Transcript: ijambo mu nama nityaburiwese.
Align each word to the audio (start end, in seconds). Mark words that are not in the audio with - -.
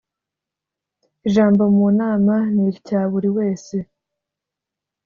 ijambo 1.27 1.63
mu 1.77 1.87
nama 1.99 2.35
nityaburiwese. 2.53 3.77